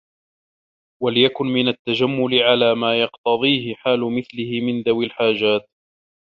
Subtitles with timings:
[1.03, 5.69] وَلْيَكُنْ مِنْ التَّجَمُّلِ عَلَى مَا يَقْتَضِيهِ حَالُ مِثْلِهِ مِنْ ذَوِي الْحَاجَاتِ